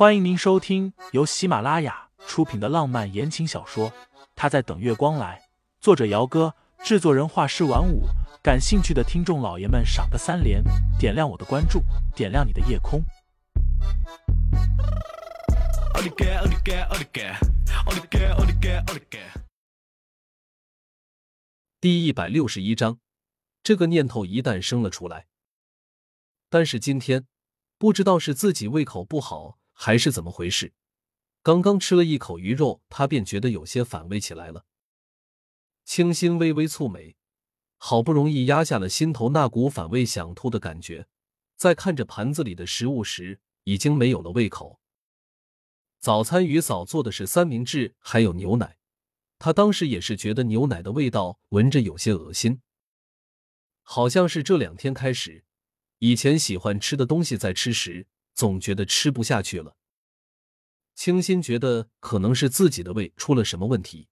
[0.00, 3.90] 欢迎您收听由喜马拉雅出品的浪漫言情小说
[4.34, 5.38] 《他在等月光来》，
[5.78, 8.04] 作者：姚哥，制作人：画师晚舞。
[8.42, 10.64] 感兴趣的听众老爷们，赏个三连，
[10.98, 11.82] 点亮我的关注，
[12.16, 13.04] 点亮你的夜空。
[21.78, 22.98] 第一百六十一章，
[23.62, 25.26] 这个念头一旦生了出来，
[26.48, 27.26] 但是今天
[27.76, 29.59] 不知道是自己胃口不好。
[29.82, 30.74] 还是怎么回事？
[31.42, 34.66] 刚刚吃了一口鱼肉，他便觉得有些反胃起来了。
[35.86, 37.16] 清新微微蹙眉，
[37.78, 41.08] 好不容易压下了心头那股反胃想吐的感觉，
[41.56, 44.78] 在看着盘子里的食物时，已经没有了胃口。
[45.98, 48.76] 早餐鱼嫂做的是三明治，还有牛奶。
[49.38, 52.60] 他当时也是觉得牛奶的味道闻着有些恶心，
[53.80, 55.46] 好像是这两天开始，
[56.00, 58.06] 以前喜欢吃的东西在吃时。
[58.40, 59.76] 总觉得吃不下去了，
[60.94, 64.08] 清新觉得可能是自己的胃出了什么问题。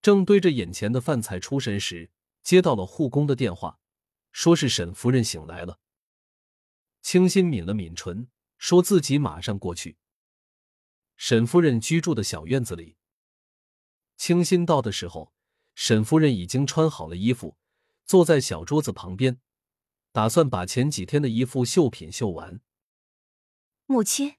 [0.00, 2.10] 正对着眼前的饭菜出神时，
[2.42, 3.78] 接到了护工的电话，
[4.30, 5.78] 说是沈夫人醒来了。
[7.02, 9.98] 清新抿了抿唇，说自己马上过去。
[11.18, 12.96] 沈夫人居住的小院子里，
[14.16, 15.34] 清新到的时候，
[15.74, 17.58] 沈夫人已经穿好了衣服，
[18.06, 19.38] 坐在小桌子旁边，
[20.12, 22.62] 打算把前几天的衣服绣品绣完。
[23.86, 24.36] 母亲，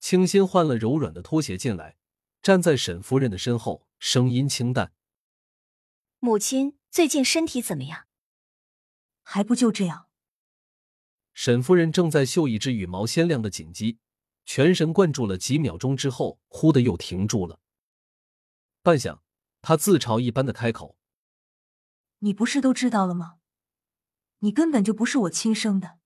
[0.00, 1.96] 清新换了柔软的拖鞋进来，
[2.42, 4.92] 站在沈夫人的身后，声音清淡
[6.18, 8.06] ：“母亲最近身体怎么样？
[9.22, 10.08] 还不就这样。”
[11.32, 13.98] 沈夫人正在绣一只羽毛鲜亮的锦鸡，
[14.44, 17.60] 全神贯注了几秒钟之后，忽的又停住了。
[18.82, 19.20] 半晌，
[19.62, 20.96] 她自嘲一般的开口
[22.20, 23.38] ：“你不是都知道了吗？
[24.38, 25.98] 你根本就不是我亲生的。”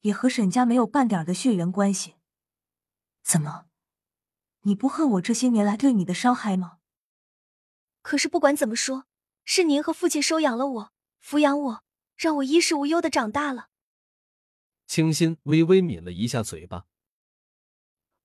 [0.00, 2.16] 也和沈家没有半点的血缘关系，
[3.22, 3.66] 怎么？
[4.62, 6.78] 你不恨我这些年来对你的伤害吗？
[8.02, 9.06] 可是不管怎么说，
[9.44, 10.92] 是您和父亲收养了我，
[11.22, 11.84] 抚养我，
[12.16, 13.68] 让我衣食无忧的长大了。
[14.86, 16.86] 清新微微抿了一下嘴巴，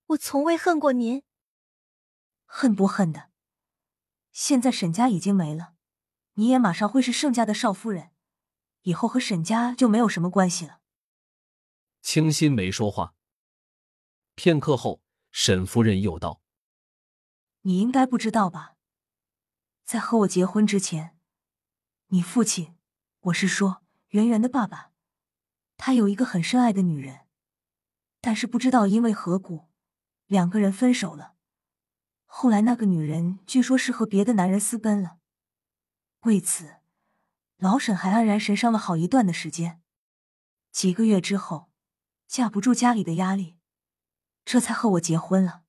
[0.07, 1.23] 我从未恨过您。
[2.45, 3.31] 恨不恨的？
[4.31, 5.73] 现在沈家已经没了，
[6.35, 8.11] 你也马上会是盛家的少夫人，
[8.83, 10.79] 以后和沈家就没有什么关系了。
[12.03, 13.15] 清新没说话。
[14.35, 16.41] 片刻后，沈夫人又道
[17.63, 18.75] ：“你应该不知道吧？
[19.85, 21.17] 在和我结婚之前，
[22.07, 22.75] 你父亲，
[23.21, 24.91] 我是说圆圆的爸爸，
[25.77, 27.21] 他有一个很深爱的女人，
[28.19, 29.69] 但是不知道因为何故，
[30.27, 31.35] 两个人分手了。
[32.25, 35.19] 后来那个女人据说是和别的男人私奔了。
[36.23, 36.81] 为此，
[37.57, 39.81] 老沈还黯然神伤了好一段的时间。
[40.69, 41.69] 几个月之后。”
[42.33, 43.57] 架不住家里的压力，
[44.43, 45.61] 这才和我结婚了。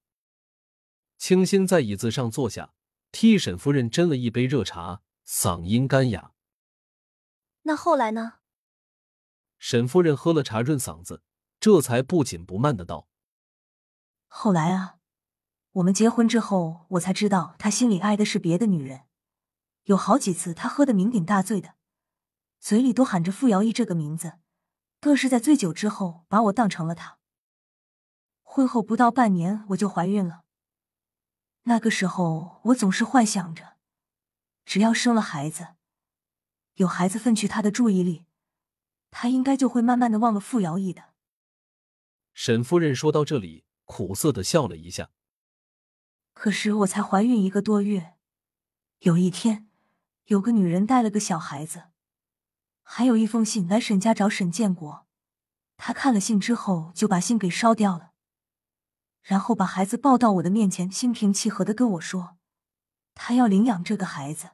[1.18, 2.72] 清新在椅子上坐下，
[3.12, 6.32] 替沈夫人斟了一杯热茶，嗓音干哑。
[7.64, 8.38] 那后来呢？
[9.58, 11.22] 沈夫人喝了茶润嗓子，
[11.60, 13.08] 这才不紧不慢的道
[14.26, 14.96] ：“后来啊，
[15.72, 19.02] 我们结婚之后，我才知道他心里爱的是别的女人。
[19.82, 21.74] 有好几次他喝得酩酊大醉的，
[22.58, 24.38] 嘴里都喊着傅瑶意这个名字。”
[25.04, 27.18] 更是在醉酒之后把我当成了他。
[28.42, 30.44] 婚后不到半年我就怀孕了。
[31.64, 33.76] 那个时候我总是幻想着，
[34.64, 35.74] 只要生了孩子，
[36.76, 38.24] 有孩子分去他的注意力，
[39.10, 41.12] 他应该就会慢慢的忘了傅瑶意的。
[42.32, 45.10] 沈夫人说到这里，苦涩的笑了一下。
[46.32, 48.14] 可是我才怀孕一个多月，
[49.00, 49.68] 有一天，
[50.28, 51.90] 有个女人带了个小孩子。
[52.86, 55.06] 还有一封信来沈家找沈建国，
[55.76, 58.12] 他看了信之后就把信给烧掉了，
[59.22, 62.36] 然后把孩子抱到我的面前，心平气和的跟我说，
[63.14, 64.50] 他要领养这个孩子。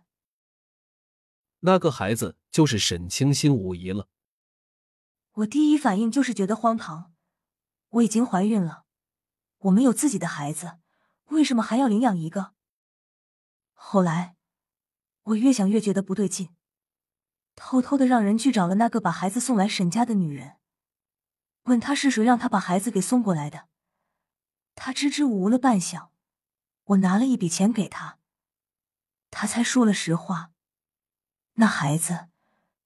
[1.61, 4.09] 那个孩子就是沈清心无疑了。
[5.33, 7.13] 我第一反应就是觉得荒唐，
[7.89, 8.85] 我已经怀孕了，
[9.59, 10.79] 我们有自己的孩子，
[11.27, 12.55] 为什么还要领养一个？
[13.75, 14.37] 后来，
[15.25, 16.55] 我越想越觉得不对劲。
[17.55, 20.57] 偷偷的让人去找了那个把孩子送来沈家的女人，
[21.65, 23.69] 问她是谁让她把孩子给送过来的。
[24.75, 26.09] 他支支吾吾了半晌，
[26.85, 28.19] 我拿了一笔钱给他，
[29.31, 30.53] 他才说了实话。
[31.55, 32.29] 那孩子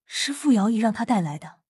[0.04, 1.60] 是傅瑶仪让他带来的。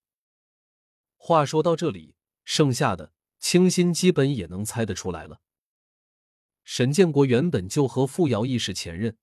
[1.17, 5.43] 话说到这里，剩下的清新基本也能猜得出来了。
[6.63, 9.19] 沈建国原本就和傅瑶仪是前任，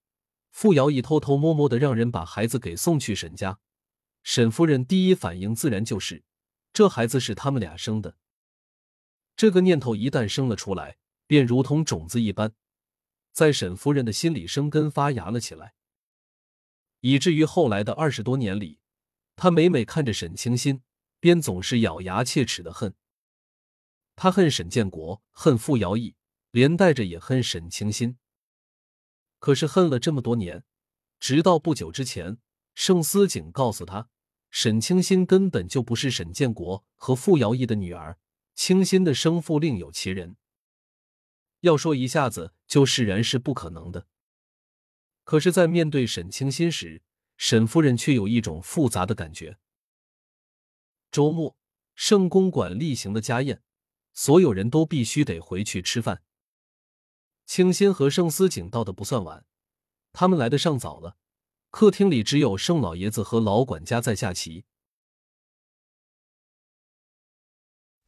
[0.51, 3.59] 傅瑶仪偷偷摸摸的让人把孩子给送去沈家。
[4.21, 6.24] 沈夫人第一反应自然就是，
[6.71, 8.18] 这孩子是他们俩生的。
[9.36, 12.53] 这个念头一旦生了出来，便如同种子一般，
[13.31, 15.74] 在沈夫人的心里生根发芽了起来，
[17.00, 18.80] 以至于后来的二十多年里，
[19.36, 20.83] 她每每看着沈清心，
[21.19, 22.94] 便总是咬牙切齿的恨。
[24.15, 26.15] 她恨沈建国，恨傅瑶义，
[26.51, 28.19] 连带着也恨沈清心。
[29.41, 30.63] 可是恨了这么多年，
[31.19, 32.38] 直到不久之前，
[32.75, 34.07] 盛思景告诉他，
[34.51, 38.19] 沈清心根本就不是沈建国和傅瑶义的女儿，
[38.53, 40.38] 清心的生父另有其人。
[41.61, 44.05] 要说一下子就释然是不可能的。
[45.23, 47.01] 可是，在面对沈清心时，
[47.35, 49.57] 沈夫人却有一种复杂的感觉。
[51.09, 51.57] 周末，
[51.95, 53.63] 盛公馆例行的家宴，
[54.13, 56.21] 所有人都必须得回去吃饭。
[57.51, 59.44] 清新和盛思景到的不算晚，
[60.13, 61.18] 他们来的尚早了。
[61.69, 64.63] 客厅里只有盛老爷子和老管家在下棋。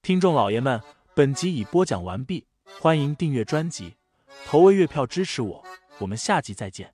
[0.02, 0.82] 听众老爷们，
[1.14, 2.48] 本集已播讲完毕，
[2.80, 3.98] 欢迎订阅专辑，
[4.46, 5.66] 投喂月票支持我，
[6.00, 6.94] 我们下集再见。